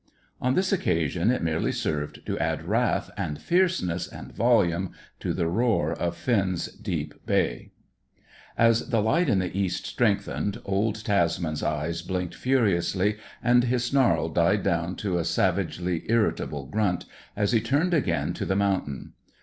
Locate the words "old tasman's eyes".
10.65-12.01